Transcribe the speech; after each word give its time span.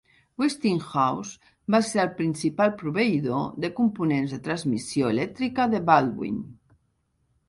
Westinghouse 0.41 1.51
va 1.73 1.81
ser 1.89 1.99
el 2.03 2.07
principal 2.21 2.71
proveïdor 2.79 3.43
de 3.65 3.71
components 3.81 4.33
de 4.37 4.39
transmissió 4.47 5.11
elèctrica 5.17 5.69
de 5.75 5.83
Baldwin. 5.91 6.41